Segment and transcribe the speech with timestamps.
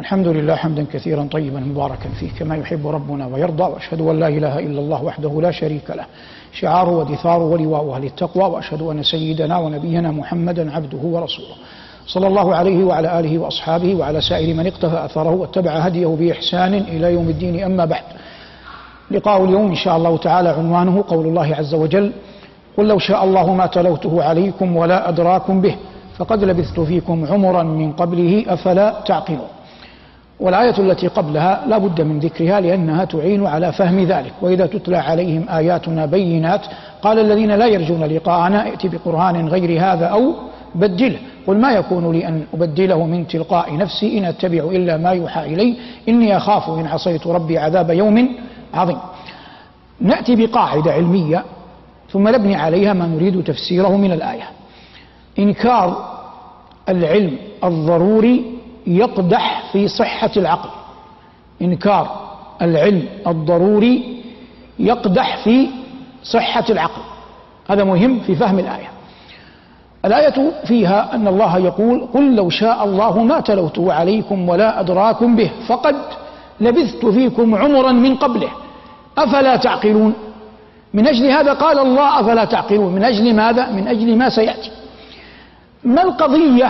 [0.00, 4.58] الحمد لله حمدا كثيرا طيبا مباركا فيه كما يحب ربنا ويرضى وأشهد أن لا إله
[4.58, 6.04] إلا الله وحده لا شريك له.
[6.52, 11.54] شعار ودثار ولواء أهل التقوى وأشهد أن سيدنا ونبينا محمدا عبده ورسوله.
[12.06, 17.12] صلى الله عليه وعلى آله وأصحابه وعلى سائر من اقتفى أثره واتبع هديه بإحسان إلى
[17.12, 17.62] يوم الدين.
[17.62, 18.02] أما بعد
[19.10, 22.12] لقاء اليوم إن شاء الله تعالى عنوانه قول الله عز وجل
[22.76, 25.76] قل لو شاء الله ما تلوته عليكم ولا أدراكم به
[26.16, 29.48] فقد لبثت فيكم عمرا من قبله أفلا تعقلون؟
[30.40, 34.32] والآية التي قبلها لا بد من ذكرها لأنها تعين على فهم ذلك.
[34.42, 36.60] وإذا تتلى عليهم آياتنا بينات
[37.02, 40.34] قال الذين لا يرجون لقاءنا ائت بقرآن غير هذا أو
[40.74, 41.18] بدله.
[41.46, 45.76] قل ما يكون لي أن أبدله من تلقاء نفسي إن أتبع إلا ما يوحى إلي.
[46.08, 48.28] إني أخاف إن عصيت ربي عذاب يوم
[48.74, 48.98] عظيم.
[50.00, 51.44] نأتي بقاعدة علمية
[52.10, 54.48] ثم نبني عليها ما نريد تفسيره من الآية.
[55.38, 56.18] إنكار
[56.88, 58.57] العلم الضروري
[58.88, 60.68] يقدح في صحة العقل.
[61.62, 62.28] إنكار
[62.62, 64.22] العلم الضروري
[64.78, 65.68] يقدح في
[66.22, 67.02] صحة العقل.
[67.70, 68.90] هذا مهم في فهم الآية.
[70.04, 75.50] الآية فيها أن الله يقول قل لو شاء الله ما تلوته عليكم ولا أدراكم به
[75.66, 75.96] فقد
[76.60, 78.50] لبثت فيكم عمرا من قبله.
[79.18, 80.14] أفلا تعقلون؟
[80.94, 84.70] من أجل هذا قال الله أفلا تعقلون؟ من أجل ماذا؟ من أجل ما سيأتي.
[85.84, 86.68] ما القضية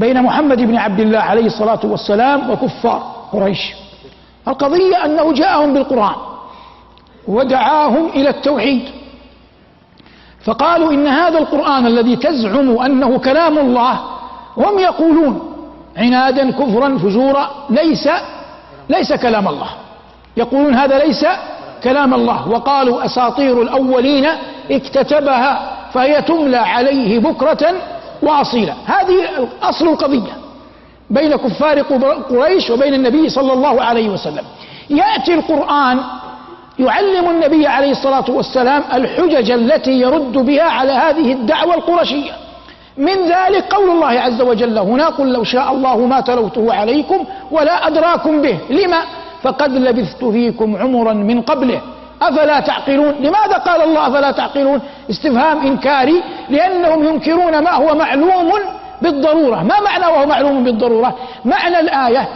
[0.00, 3.62] بين محمد بن عبد الله عليه الصلاة والسلام وكفار قريش.
[4.48, 6.14] القضية أنه جاءهم بالقرآن
[7.28, 8.82] ودعاهم إلى التوحيد.
[10.44, 14.00] فقالوا إن هذا القرآن الذي تزعم أنه كلام الله
[14.56, 15.34] هم يقولون
[15.96, 18.08] عنادا كفرا فجورا ليس
[18.88, 19.70] ليس كلام الله.
[20.36, 21.26] يقولون هذا ليس
[21.84, 22.48] كلام الله.
[22.48, 24.26] وقالوا أساطير الأولين
[24.70, 27.72] اكتتبها فهي تملى عليه بكرة
[28.22, 28.74] وأصيلا.
[28.86, 30.32] هذه أصل القضية
[31.10, 31.80] بين كفار
[32.30, 34.44] قريش وبين النبي صلى الله عليه وسلم.
[34.90, 36.00] يأتي القرآن
[36.78, 42.32] يعلم النبي عليه الصلاة والسلام الحجج التي يرد بها على هذه الدعوة القرشية.
[42.96, 47.86] من ذلك قول الله عز وجل هنا قل لو شاء الله ما تلوته عليكم ولا
[47.86, 48.58] أدراكم به.
[48.70, 49.00] لما؟
[49.42, 51.80] فقد لبثت فيكم عمرا من قبله.
[52.22, 58.52] أفلا تعقلون؟ لماذا قال الله أفلا تعقلون؟ استفهام إنكاري لأنهم ينكرون ما هو معلوم
[59.02, 59.62] بالضرورة.
[59.62, 61.14] ما معنى وهو معلوم بالضرورة؟
[61.44, 62.28] معنى الآية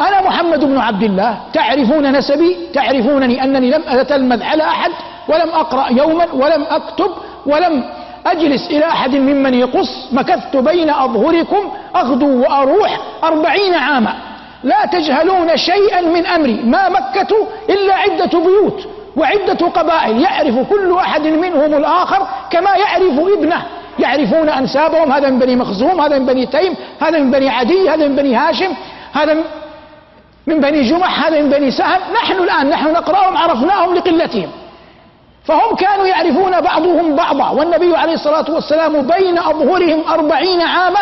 [0.00, 4.90] أنا محمد بن عبد الله تعرفون نسبي؟ تعرفونني أنني لم أتلمذ على أحد
[5.28, 7.10] ولم أقرأ يوما ولم أكتب
[7.46, 7.84] ولم
[8.26, 10.08] أجلس إلى أحد ممن يقص.
[10.12, 14.14] مكثت بين أظهركم أغدو وأروح أربعين عاما.
[14.64, 16.60] لا تجهلون شيئا من أمري.
[16.64, 17.36] ما مكة
[17.70, 18.88] إلا عدة بيوت.
[19.18, 23.62] وعدة قبائل يعرف كل أحد منهم الآخر كما يعرف ابنه.
[23.98, 28.08] يعرفون أنسابهم هذا من بني مخزوم هذا من بني تيم هذا من بني عدي هذا
[28.08, 28.72] من بني هاشم
[29.12, 29.36] هذا
[30.46, 34.50] من بني جمح هذا من بني سهل نحن الآن نحن نقرأهم عرفناهم لقلتهم.
[35.44, 41.00] فهم كانوا يعرفون بعضهم بعضا والنبي عليه الصلاة والسلام بين أظهرهم أربعين عاما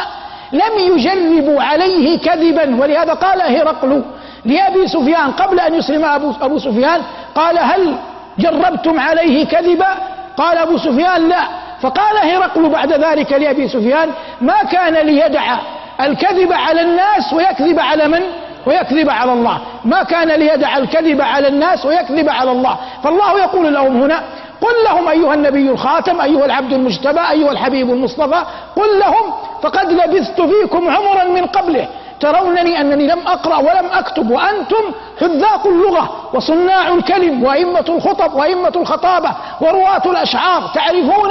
[0.53, 2.81] لم يجربوا عليه كذبا.
[2.81, 4.03] ولهذا قال هرقل
[4.45, 7.03] لأبي سفيان قبل أن يسلم أبو, أبو سفيان
[7.37, 7.97] قال هل
[8.39, 9.89] جربتم عليه كذبا؟
[10.37, 11.43] قال أبو سفيان لا.
[11.81, 14.11] فقال هرقل بعد ذلك لأبي سفيان
[14.41, 15.57] ما كان ليدع
[16.01, 18.23] الكذب على الناس ويكذب على من؟
[18.67, 19.59] ويكذب على الله.
[19.85, 22.77] ما كان ليدع الكذب على الناس ويكذب على الله.
[23.05, 24.23] فالله يقول لهم هنا
[24.61, 28.43] قل لهم أيها النبي الخاتم أيها العبد المجتبى أيها الحبيب المصطفى
[28.77, 29.33] قل لهم
[29.63, 31.89] فقد لبثت فيكم عمرا من قبله.
[32.21, 34.85] ترونني أنني لم أقرأ ولم أكتب وأنتم
[35.21, 40.71] حذاق اللغة وصناع الكلم وأئمة الخطب وأئمة الخطابة ورواة الأشعار.
[40.75, 41.31] تعرفون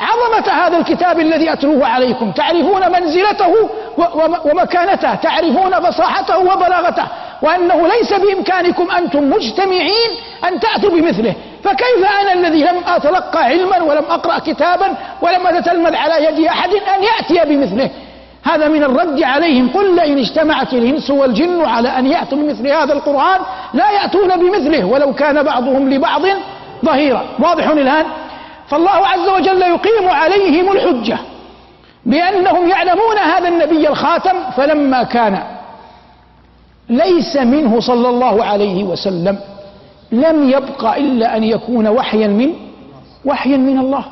[0.00, 3.54] عظمة هذا الكتاب الذي أتلوه عليكم؟ تعرفون منزلته
[4.44, 7.04] ومكانته؟ تعرفون فصاحته وبلاغته؟
[7.42, 10.10] وأنه ليس بإمكانكم أنتم مجتمعين
[10.48, 11.34] أن تأتوا بمثله.
[11.64, 17.02] فكيف أنا الذي لم أتلقى علما ولم أقرأ كتابا ولم أتتلمذ على يد أحد أن
[17.02, 17.90] يأتي بمثله؟
[18.42, 19.68] هذا من الرد عليهم.
[19.68, 23.40] قل لئن اجتمعت الإنس والجن على أن يأتوا بمثل هذا القرآن
[23.74, 26.22] لا يأتون بمثله ولو كان بعضهم لبعض
[26.84, 27.24] ظهيرا.
[27.38, 28.06] واضح الآن؟
[28.68, 31.18] فالله عز وجل يقيم عليهم الحجة
[32.06, 35.42] بأنهم يعلمون هذا النبي الخاتم فلما كان
[36.88, 39.38] ليس منه صلى الله عليه وسلم
[40.12, 42.54] لم يبق إلا أن يكون وحيا من
[43.24, 44.04] وحيا من الله.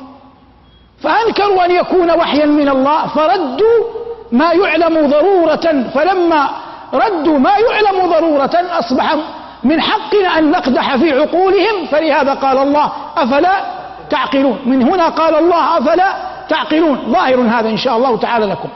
[0.99, 3.98] فأنكروا أن يكون وحيا من الله فردوا
[4.31, 6.49] ما يعلم ضرورة فلما
[6.93, 9.15] ردوا ما يعلم ضرورة أصبح
[9.63, 13.51] من حقنا أن نقدح في عقولهم فلهذا قال الله أفلا
[14.09, 16.13] تعقلون؟ من هنا قال الله أفلا
[16.49, 18.69] تعقلون؟ ظاهر هذا إن شاء الله تعالى لكم.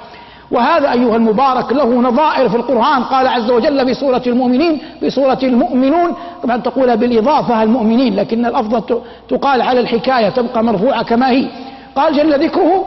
[0.52, 5.40] وهذا أيها المبارك له نظائر في القرآن قال عز وجل في سورة المؤمنين في سورة
[5.44, 11.46] المؤمنون طبعا تقول بالإضافة المؤمنين لكن الأفضل تقال على الحكاية تبقى مرفوعة كما هي.
[11.96, 12.86] قال جل ذكره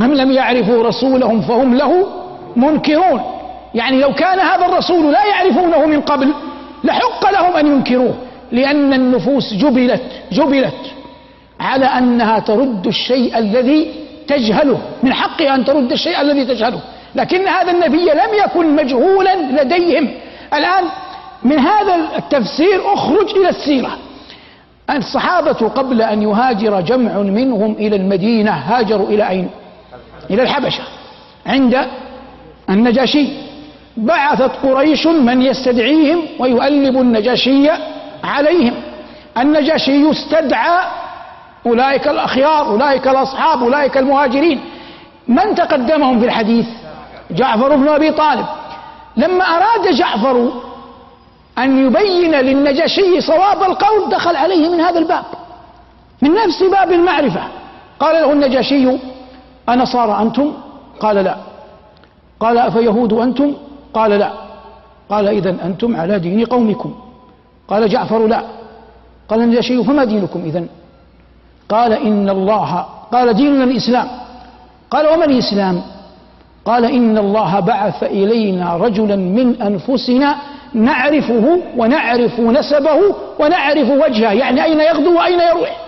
[0.00, 2.06] أم لم يعرفوا رسولهم فهم له
[2.56, 3.20] منكرون.
[3.74, 6.32] يعني لو كان هذا الرسول لا يعرفونه من قبل
[6.84, 8.14] لحق لهم أن ينكروه.
[8.52, 10.02] لأن النفوس جبلت
[10.32, 10.80] جبلت
[11.60, 13.94] على أنها ترد الشيء الذي
[14.28, 14.78] تجهله.
[15.02, 16.80] من حقها أن ترد الشيء الذي تجهله.
[17.14, 20.08] لكن هذا النبي لم يكن مجهولا لديهم.
[20.54, 20.84] الآن
[21.42, 23.98] من هذا التفسير أخرج إلى السيرة.
[24.90, 29.50] الصحابة قبل أن يهاجر جمع منهم إلى المدينة هاجروا إلى أين؟
[30.30, 30.82] إلى الحبشة
[31.46, 31.86] عند
[32.70, 33.28] النجاشي.
[33.96, 37.70] بعثت قريش من يستدعيهم ويؤلب النجاشي
[38.24, 38.74] عليهم.
[39.38, 40.78] النجاشي استدعى
[41.66, 44.60] أولئك الأخيار أولئك الأصحاب أولئك المهاجرين.
[45.28, 46.66] من تقدمهم في الحديث؟
[47.30, 48.46] جعفر بن أبي طالب.
[49.16, 50.52] لما أراد جعفر
[51.58, 55.24] أن يبين للنجاشي صواب القول دخل عليه من هذا الباب
[56.22, 57.42] من نفس باب المعرفة.
[58.00, 58.88] قال له النجاشي
[59.68, 60.52] أنصارى أنتم؟
[61.00, 61.36] قال لا.
[62.40, 63.52] قال أفيهود أنتم؟
[63.94, 64.30] قال لا.
[65.10, 66.94] قال إذا أنتم على دين قومكم.
[67.68, 68.42] قال جعفر لا.
[69.28, 70.66] قال النجاشي فما دينكم إذا
[71.68, 74.08] قال إن الله قال ديننا الإسلام.
[74.90, 75.82] قال وما الإسلام؟
[76.64, 80.36] قال إن الله بعث إلينا رجلا من أنفسنا
[80.74, 82.98] نعرفه ونعرف نسبه
[83.40, 84.32] ونعرف وجهه.
[84.32, 85.83] يعني أين يغدو وأين يروح؟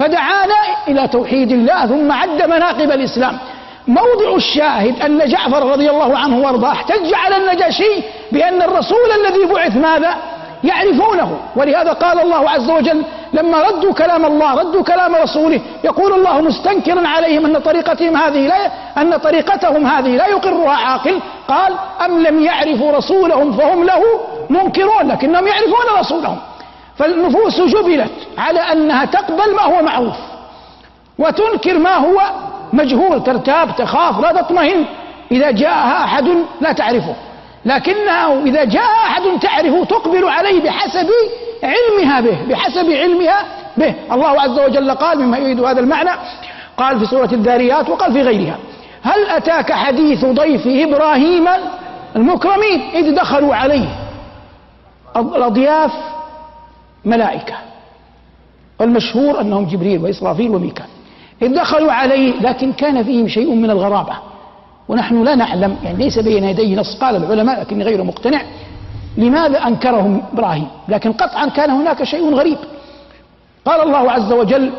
[0.00, 0.54] فدعانا
[0.88, 3.38] إلى توحيد الله ثم عد مناقب الإسلام.
[3.88, 8.02] موضع الشاهد أن جعفر رضي الله عنه وأرضاه احتج على النجاشي
[8.32, 10.14] بأن الرسول الذي بعث ماذا؟
[10.64, 11.38] يعرفونه.
[11.56, 13.02] ولهذا قال الله عز وجل
[13.32, 18.70] لما ردوا كلام الله ردوا كلام رسوله يقول الله مستنكرا عليهم أن طريقتهم هذه لا
[19.02, 21.20] أن طريقتهم هذه لا يقرها عاقل.
[21.48, 21.72] قال
[22.04, 24.02] أم لم يعرفوا رسولهم فهم له
[24.50, 26.38] منكرون لكنهم يعرفون رسولهم.
[27.00, 30.16] فالنفوس جبلت على أنها تقبل ما هو معروف
[31.18, 32.20] وتنكر ما هو
[32.72, 34.84] مجهول ترتاب تخاف لا تطمئن.
[35.32, 36.28] إذا جاءها أحد
[36.60, 37.14] لا تعرفه
[37.64, 41.08] لكنها إذا جاء أحد تعرفه تقبل عليه بحسب
[41.62, 43.44] علمها به بحسب علمها
[43.76, 43.94] به.
[44.12, 46.10] الله عز وجل قال مما يريد هذا المعنى
[46.76, 48.58] قال في سورة الذاريات وقال في غيرها
[49.02, 51.48] هل أتاك حديث ضيف إبراهيم
[52.16, 53.88] المكرمين إذ دخلوا عليه؟
[55.16, 55.92] الأضياف
[57.04, 57.54] ملائكة.
[58.80, 60.86] والمشهور أنهم جبريل وإسرافيل وميكال
[61.42, 64.14] إذ دخلوا عليه لكن كان فيهم شيء من الغرابة.
[64.88, 68.42] ونحن لا نعلم يعني ليس بين يدي نص قال العلماء لكني غير مقتنع.
[69.16, 72.58] لماذا أنكرهم إبراهيم؟ لكن قطعا كان هناك شيء غريب.
[73.64, 74.72] قال الله عز وجل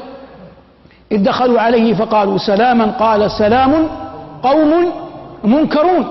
[1.12, 3.88] إذ دخلوا عليه فقالوا سلاما قال سلام
[4.44, 4.92] قوم
[5.44, 6.08] منكرون.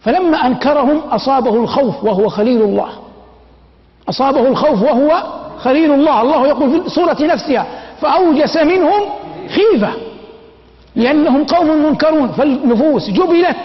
[0.00, 2.88] فلما أنكرهم أصابه الخوف وهو خليل الله.
[4.08, 5.22] أصابه الخوف وهو
[5.58, 6.22] خليل الله.
[6.22, 7.66] الله يقول في سورة نفسها
[8.00, 9.02] فأوجس منهم
[9.48, 9.90] خيفة
[10.96, 12.28] لأنهم قوم منكرون.
[12.28, 13.56] فالنفوس جبلت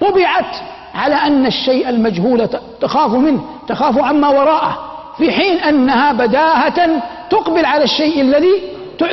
[0.00, 0.56] طبعت
[0.94, 2.48] على أن الشيء المجهول
[2.80, 4.78] تخاف منه تخاف عما وراءه
[5.18, 8.62] في حين أنها بداهة تقبل على الشيء الذي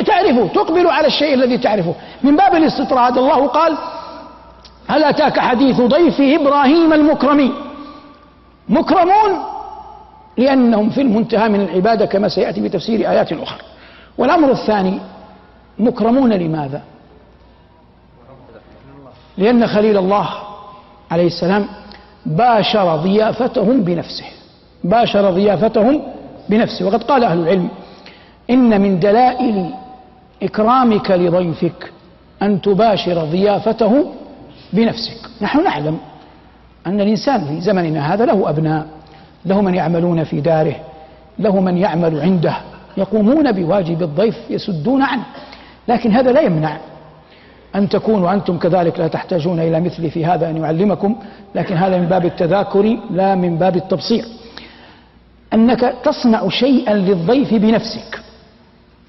[0.06, 1.94] تعرفه تقبل على الشيء الذي تعرفه.
[2.22, 3.76] من باب الاستطراد الله قال
[4.88, 7.54] هل أتاك حديث ضيف إبراهيم المكرمين
[8.68, 9.42] مكرمون
[10.40, 13.60] لأنهم في المنتهى من العبادة كما سيأتي بتفسير آيات أخرى.
[14.18, 14.98] والأمر الثاني
[15.78, 16.82] مكرمون لماذا؟
[19.38, 20.28] لأن خليل الله
[21.10, 21.66] عليه السلام
[22.26, 24.24] باشر ضيافتهم بنفسه.
[24.84, 26.02] باشر ضيافتهم
[26.48, 26.86] بنفسه.
[26.86, 27.68] وقد قال أهل العلم
[28.50, 29.70] إن من دلائل
[30.42, 31.92] إكرامك لضيفك
[32.42, 34.12] أن تباشر ضيافته
[34.72, 35.20] بنفسك.
[35.40, 35.98] نحن نعلم
[36.86, 38.86] أن الإنسان في زمننا هذا له أبناء.
[39.46, 40.76] له من يعملون في داره
[41.38, 42.56] له من يعمل عنده
[42.96, 45.22] يقومون بواجب الضيف يسدون عنه.
[45.88, 46.76] لكن هذا لا يمنع
[47.74, 51.16] أن تكونوا أنتم كذلك لا تحتاجون إلى مثلي في هذا أن يعلمكم
[51.54, 54.24] لكن هذا من باب التذاكر لا من باب التبصير.
[55.54, 58.20] أنك تصنع شيئا للضيف بنفسك.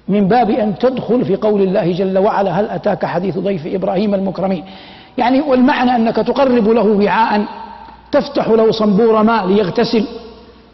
[0.08, 4.64] من باب أن تدخل في قول الله جل وعلا هل أتاك حديث ضيف إبراهيم المكرمين؟
[5.18, 7.44] يعني والمعنى أنك تقرب له وعاء
[8.12, 10.04] تفتح له صنبور ماء ليغتسل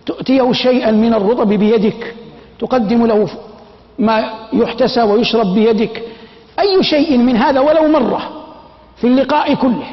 [0.07, 2.15] تؤتيه شيئا من الرطب بيدك
[2.59, 3.29] تقدم له
[3.99, 6.03] ما يحتسى ويشرب بيدك
[6.61, 8.31] أي شيء من هذا ولو مرة
[8.97, 9.87] في اللقاء كله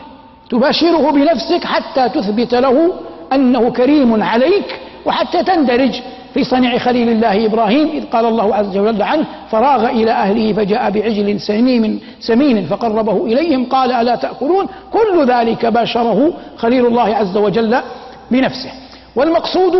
[0.49, 2.93] تباشره بنفسك حتى تثبت له
[3.33, 6.01] أنه كريم عليك وحتى تندرج
[6.35, 10.89] في صنيع خليل الله إبراهيم إذ قال الله عز وجل عنه فراغ إلى أهله فجاء
[10.89, 17.77] بعجل سمين سمين فقربه إليهم قال ألا تأكلون؟ كل ذلك باشره خليل الله عز وجل
[18.31, 18.69] بنفسه.
[19.15, 19.75] والمقصود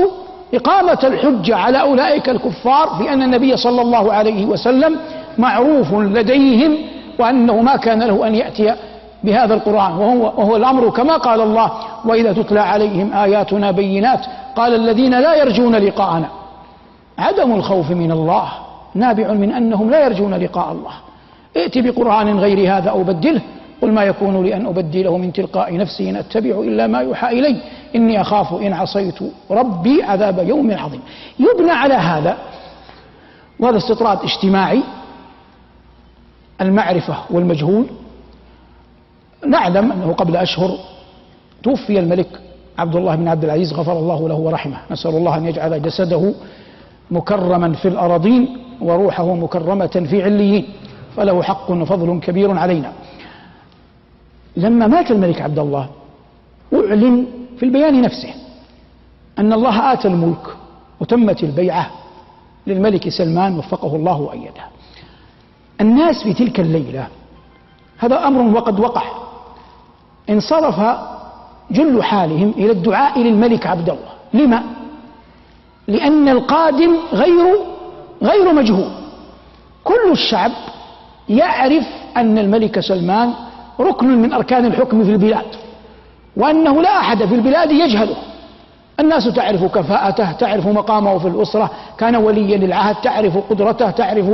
[0.54, 5.00] إقامة الحجة على أولئك الكفار في أن النبي صلى الله عليه وسلم
[5.38, 6.78] معروف لديهم
[7.20, 8.76] وأنه ما كان له أن يأتي
[9.24, 9.92] بهذا القرآن.
[9.92, 11.72] وهو, وهو الأمر كما قال الله
[12.06, 16.45] وإذا تتلى عليهم آياتنا بينات قال الذين لا يرجون لقاءنا.
[17.18, 18.52] عدم الخوف من الله
[18.94, 20.92] نابع من أنهم لا يرجون لقاء الله.
[21.58, 23.42] ائت بقرآن غير هذا أو بدله
[23.82, 27.62] قل ما يكون لي أن أبدله من تلقاء نفسي إن أتبع إلا ما يوحى إلي.
[27.96, 29.20] إني أخاف إن عصيت
[29.52, 31.02] ربي عذاب يوم عظيم.
[31.40, 32.38] يبنى على هذا
[33.60, 34.82] وهذا استطراد اجتماعي
[36.62, 37.86] المعرفة والمجهول.
[39.48, 40.78] نعلم أنه قبل أشهر
[41.64, 42.28] توفي الملك
[42.78, 44.78] عبد الله بن عبد العزيز غفر الله له ورحمه.
[44.92, 46.34] نسأل الله أن يجعل جسده
[47.12, 50.66] مكرما في الأراضين وروحه مكرمة في عليين
[51.16, 52.94] فله حق وفضل كبير علينا.
[54.58, 55.90] لما مات الملك عبد الله
[56.74, 57.26] أعلن
[57.58, 58.34] في البيان نفسه
[59.40, 60.48] أن الله آتى الملك
[61.00, 61.92] وتمت البيعة
[62.68, 64.66] للملك سلمان وفقه الله وأيده
[65.82, 67.08] الناس في تلك الليلة
[67.98, 69.04] هذا أمر وقد وقع.
[70.30, 70.98] انصرف
[71.72, 74.10] جل حالهم إلى الدعاء للملك عبد الله.
[74.34, 74.64] لما؟
[75.88, 77.46] لأن القادم غير
[78.24, 78.90] غير مجهول.
[79.84, 80.52] كل الشعب
[81.30, 81.84] يعرف
[82.18, 83.34] أن الملك سلمان
[83.80, 85.46] ركن من أركان الحكم في البلاد
[86.38, 88.16] وأنه لا أحد في البلاد يجهله.
[89.00, 94.26] الناس تعرف كفاءته تعرف مقامه في الأسرة كان وليا للعهد تعرف قدرته تعرف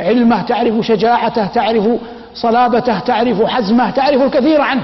[0.00, 1.88] علمه تعرف شجاعته تعرف
[2.34, 4.82] صلابته تعرف حزمه تعرف الكثير عنه.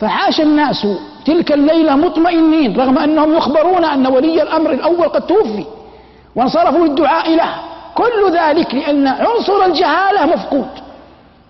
[0.00, 0.86] فعاش الناس
[1.24, 5.64] تلك الليلة مطمئنين رغم أنهم يخبرون أن ولي الأمر الأول قد توفي
[6.36, 7.50] وانصرفوا للدعاء له.
[7.94, 10.68] كل ذلك لأن عنصر الجهالة مفقود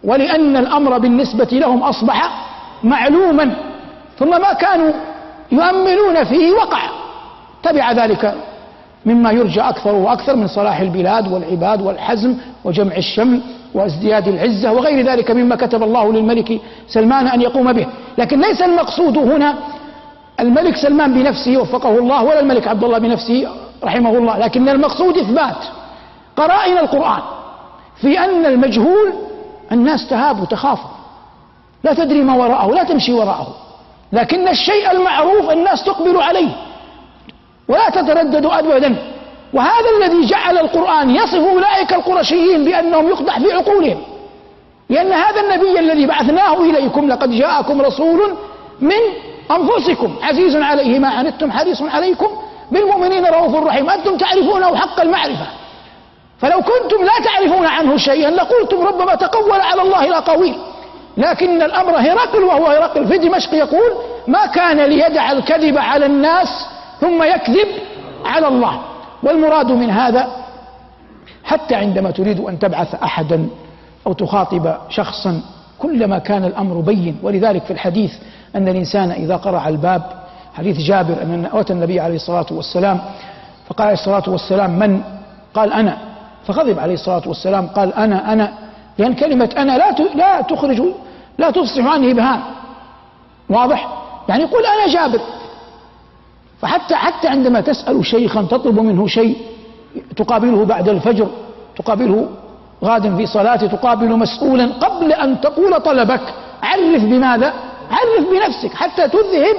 [0.04, 2.30] ولأن الأمر بالنسبة لهم أصبح
[2.84, 3.54] معلوما.
[4.18, 4.92] ثم ما كانوا
[5.52, 6.80] يؤملون فيه وقع.
[7.62, 8.34] تبع ذلك
[9.06, 13.40] مما يرجى أكثر وأكثر من صلاح البلاد والعباد والحزم وجمع الشمل.
[13.74, 17.86] وازدياد العزة وغير ذلك مما كتب الله للملك سلمان أن يقوم به.
[18.18, 19.54] لكن ليس المقصود هنا
[20.40, 23.48] الملك سلمان بنفسه وفقه الله ولا الملك عبد الله بنفسه
[23.84, 24.38] رحمه الله.
[24.38, 25.64] لكن المقصود إثبات
[26.36, 27.22] قرائن القرآن
[28.00, 29.12] في أن المجهول
[29.72, 30.78] الناس تهاب وتخاف.
[31.84, 33.56] لا تدري ما وراءه لا تمشي وراءه.
[34.12, 36.50] لكن الشيء المعروف الناس تقبل عليه.
[37.68, 38.96] ولا تتردد أبدا.
[39.52, 44.02] وهذا الذي جعل القرآن يصف أولئك القرشيين بأنهم يقدح في عقولهم.
[44.90, 48.34] لأن هذا النبي الذي بعثناه إليكم لقد جاءكم رسول
[48.80, 49.00] من
[49.50, 50.16] أنفسكم.
[50.22, 52.28] عزيز عليه ما عنتم حريص عليكم.
[52.70, 53.90] بالمؤمنين رؤوف رحيم.
[53.90, 55.46] أنتم تعرفونه حق المعرفة.
[56.40, 60.54] فلو كنتم لا تعرفون عنه شيئا لقلتم ربما تقول على الله الأقاويل
[61.16, 63.06] لكن الأمر هرقل وهو هرقل.
[63.06, 63.92] في دمشق يقول
[64.26, 66.66] ما كان ليدع الكذب على الناس
[67.00, 67.68] ثم يكذب
[68.24, 68.80] على الله.
[69.22, 70.28] والمراد من هذا
[71.44, 73.48] حتى عندما تريد أن تبعث أحدا
[74.06, 75.40] أو تخاطب شخصا
[75.78, 77.16] كلما كان الأمر بين.
[77.22, 78.12] ولذلك في الحديث
[78.56, 80.02] أن الإنسان إذا قرع الباب
[80.54, 83.00] حديث جابر أن أتى النبي عليه الصلاة والسلام
[83.68, 85.02] فقال عليه الصلاة والسلام من؟
[85.54, 85.96] قال أنا.
[86.46, 88.52] فغضب عليه الصلاة والسلام قال أنا أنا.
[88.98, 90.82] لأن كلمة أنا لا لا تخرج
[91.38, 92.40] لا تفصح عنه إبهام.
[93.50, 93.88] واضح؟
[94.28, 95.20] يعني قل أنا جابر.
[96.60, 99.36] فحتى حتى عندما تسأل شيخا تطلب منه شيء
[100.16, 101.28] تقابله بعد الفجر
[101.76, 102.28] تقابله
[102.84, 106.20] غاد في صلاته تقابل مسؤولا قبل أن تقول طلبك
[106.62, 107.52] عرف بماذا؟
[107.90, 109.56] عرف بنفسك حتى تذهب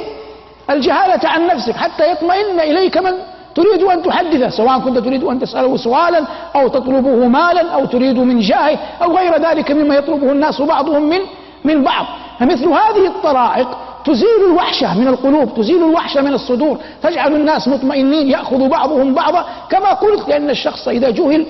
[0.70, 3.12] الجهالة عن نفسك حتى يطمئن إليك من
[3.56, 6.26] تريد أن تحدثه سواء كنت تريد أن تسأله سؤالا
[6.56, 11.20] أو تطلبه مالا أو تريد من جاهه أو غير ذلك مما يطلبه الناس بعضهم من
[11.64, 12.06] من بعض.
[12.40, 13.68] فمثل هذه الطرائق
[14.10, 19.94] تزيل الوحشة من القلوب تزيل الوحشة من الصدور تجعل الناس مطمئنين يأخذ بعضهم بعضا كما
[19.94, 21.46] قلت لأن الشخص إذا جهل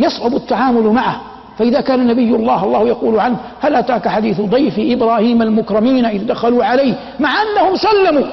[0.00, 1.20] يصعب التعامل معه.
[1.58, 6.64] فإذا كان نبي الله الله يقول عنه هل أتاك حديث ضيف إبراهيم المكرمين إذ دخلوا
[6.64, 8.26] عليه؟ مع أنهم سلموا.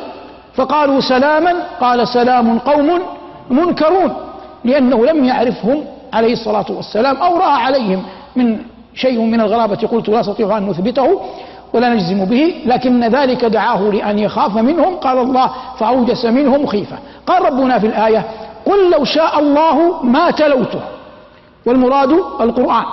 [0.55, 3.00] فقالوا سلاما قال سلام قوم
[3.50, 4.13] منكرون
[4.65, 8.03] لأنه لم يعرفهم عليه الصلاة والسلام أو رأى عليهم
[8.36, 8.60] من
[8.96, 9.88] شيء من الغرابة.
[9.88, 11.22] قلت لا أستطيع أن نثبته
[11.74, 16.98] ولا نجزم به لكن ذلك دعاه لأن يخاف منهم قال الله فأوجس منهم خيفة.
[17.27, 18.25] قال ربنا في الآية
[18.65, 20.82] قل لو شاء الله ما تلوته.
[21.65, 22.12] والمراد
[22.42, 22.84] القرآن.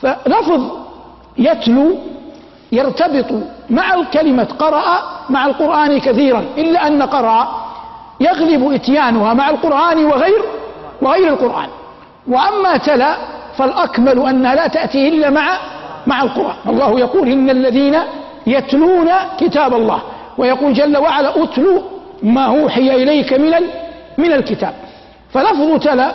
[0.00, 0.62] فلفظ
[1.38, 1.96] يتلو
[2.72, 3.26] يرتبط
[3.70, 7.48] مع الكلمة قرأ مع القرآن كثيرا إلا أن قرأ
[8.20, 10.42] يغلب إتيانها مع القرآن وغير
[11.02, 11.68] وغير القرآن.
[12.28, 13.16] وأما تلا
[13.56, 15.58] فالأكمل أنها لا تأتي إلا مع
[16.10, 16.56] مع القرآن.
[16.68, 17.96] الله يقول إن الذين
[18.46, 19.08] يتلون
[19.40, 20.00] كتاب الله
[20.38, 21.82] ويقول جل وعلا أتلو
[22.22, 23.52] ما أوحي إليك من
[24.18, 24.74] من الكتاب.
[25.32, 26.08] فلفظ تلا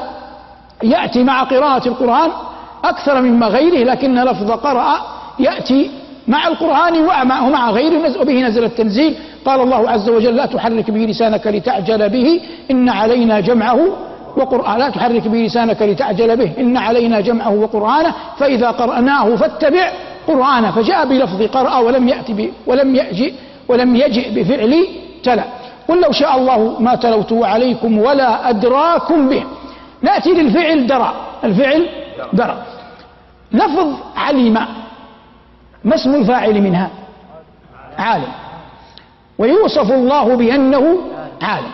[0.84, 2.30] يأتي مع قراءة القرآن
[2.84, 4.90] أكثر مما غيره لكن لفظ قرأ
[5.40, 5.92] يأتي
[6.28, 6.94] مع القرآن
[7.46, 9.16] ومع غيره وبه نزل التنزيل.
[9.46, 13.80] قال الله عز وجل لا تحرك به لسانك لتعجل به إن علينا جمعه
[14.38, 16.52] وقرآن لا تحرك به لسانك لتعجل به.
[16.60, 19.92] إن علينا جمعه وقرآنه فإذا قرأناه فاتبع
[20.28, 20.72] قرآنه.
[20.72, 23.34] فجاء بلفظ قرأ ولم يأتي ولم يأجئ
[23.68, 24.88] ولم يجئ بفعل
[25.24, 25.44] تلا.
[25.90, 29.44] قل لو شاء الله ما تلوته عليكم ولا أدراكم به.
[30.02, 31.14] نأتي للفعل درى.
[31.44, 31.90] الفعل
[32.34, 32.64] درى.
[33.52, 34.66] لفظ علم.
[35.84, 36.90] ما اسم الفاعل منها؟
[37.98, 38.32] عالم.
[39.38, 40.98] ويوصف الله بأنه
[41.42, 41.72] عالم.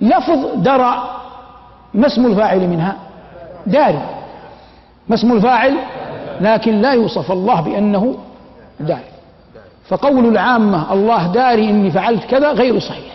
[0.00, 1.20] لفظ درى.
[1.94, 2.96] ما اسم الفاعل منها؟
[3.66, 4.02] داري.
[5.08, 5.74] ما اسم الفاعل؟
[6.40, 8.16] لكن لا يوصف الله بأنه
[8.80, 9.00] داري.
[9.88, 13.12] فقول العامة الله داري إني فعلت كذا غير صحيح.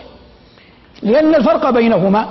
[1.03, 2.25] لأن الفرق بينهما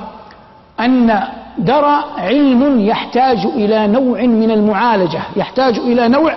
[0.80, 1.20] أن
[1.58, 5.20] درى علم يحتاج إلى نوع من المعالجة.
[5.36, 6.34] يحتاج إلى نوع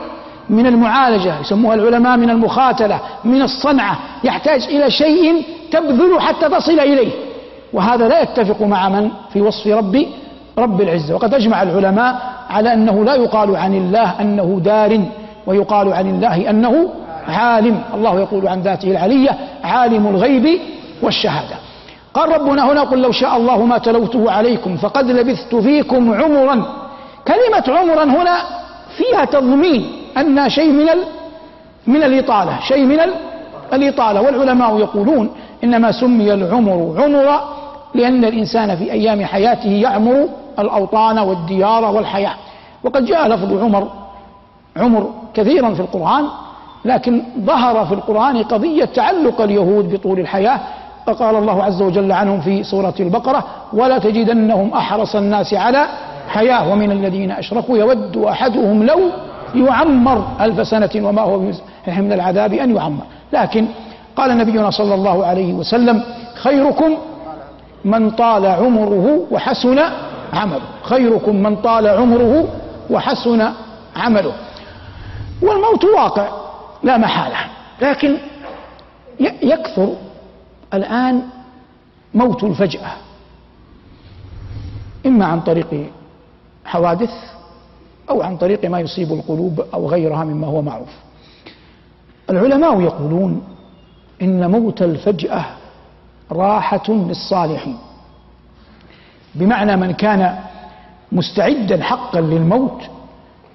[0.49, 1.39] من المعالجة.
[1.41, 3.99] يسموها العلماء من المخاتلة من الصنعة.
[4.23, 7.26] يحتاج إلى شيء تبذل حتى تصل إليه.
[7.73, 10.07] وهذا لا يتفق مع من في وصف ربي
[10.57, 11.15] رب العزة.
[11.15, 12.15] وقد أجمع العلماء
[12.49, 15.01] على أنه لا يقال عن الله أنه دار
[15.47, 16.89] ويقال عن الله أنه
[17.27, 17.81] عالم.
[17.93, 20.59] الله يقول عن ذاته العلية عالم الغيب
[21.01, 21.55] والشهادة.
[22.13, 26.65] قال ربنا هنا قل لو شاء الله ما تلوته عليكم فقد لبثت فيكم عمرا.
[27.27, 28.37] كلمة عمرا هنا
[28.97, 30.87] فيها تضمين أن شيء من
[31.87, 32.99] من الإطالة شيء من
[33.73, 34.21] الإطالة.
[34.21, 35.29] والعلماء يقولون
[35.63, 37.56] إنما سمي العمر عمرا
[37.95, 40.29] لأن الإنسان في أيام حياته يعمر
[40.59, 42.33] الأوطان والديار والحياة.
[42.83, 43.87] وقد جاء لفظ عمر
[44.77, 46.25] عمر كثيرا في القرآن
[46.85, 50.59] لكن ظهر في القرآن قضية تعلق اليهود بطول الحياة.
[51.05, 55.87] فقال الله عز وجل عنهم في سورة البقرة ولا تجدنهم أحرص الناس على
[56.29, 58.99] حياة ومن الذين أشركوا يود أحدهم لو
[59.55, 61.39] يعمر ألف سنة وما هو
[61.87, 63.03] من العذاب أن يعمر.
[63.33, 63.65] لكن
[64.15, 66.03] قال نبينا صلى الله عليه وسلم
[66.35, 66.93] خيركم
[67.85, 69.79] من طال عمره وحسن
[70.33, 70.61] عمله.
[70.83, 72.47] خيركم من طال عمره
[72.89, 73.51] وحسن
[73.95, 74.33] عمله.
[75.41, 76.27] والموت واقع
[76.83, 77.37] لا محالة.
[77.81, 78.17] لكن
[79.41, 79.93] يكثر
[80.73, 81.21] الآن
[82.13, 82.91] موت الفجأة.
[85.05, 85.91] إما عن طريق
[86.65, 87.11] حوادث
[88.09, 90.89] أو عن طريق ما يصيب القلوب أو غيرها مما هو معروف.
[92.29, 93.41] العلماء يقولون
[94.21, 95.45] إن موت الفجأة
[96.31, 97.77] راحة للصالحين.
[99.35, 100.35] بمعنى من كان
[101.11, 102.81] مستعدا حقا للموت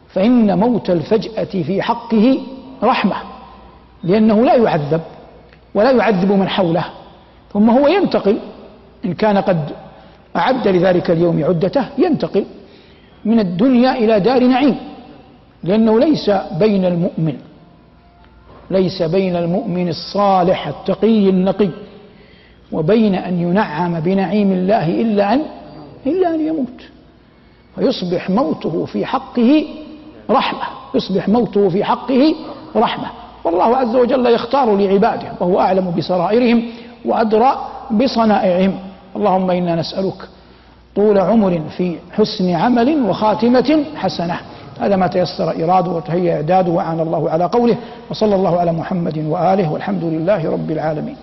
[0.09, 2.39] فإن موت الفجأة في حقه
[2.83, 3.17] رحمة
[4.03, 5.01] لأنه لا يعذب
[5.75, 6.85] ولا يعذب من حوله.
[7.53, 8.39] ثم هو ينتقل
[9.05, 9.71] إن كان قد
[10.37, 12.45] أعد لذلك اليوم عدته ينتقل
[13.25, 14.77] من الدنيا إلى دار نعيم
[15.65, 17.37] لأنه ليس بين المؤمن
[18.71, 21.69] ليس بين المؤمن الصالح التقي النقي.
[22.73, 25.43] وبين أن ينعم بنعيم الله إلا أن
[26.07, 26.83] إلا أن يموت.
[27.75, 29.65] فيصبح موته في حقه
[30.31, 30.61] رحمة.
[30.95, 32.35] يصبح موته في حقه
[32.77, 33.07] رحمة.
[33.45, 36.63] والله عز وجل يختار لعباده وهو أعلم بسرائرهم
[37.05, 38.75] وأدرى بصنائعهم.
[39.17, 40.29] اللهم إنا نسألك
[40.97, 44.37] طول عمر في حسن عمل وخاتمة حسنة.
[44.81, 47.77] هذا ما تيسر إراده وتهيأ إعداده وأعان الله على قوله
[48.11, 51.17] وصلى الله على محمد وآله والحمد لله رب العالمين.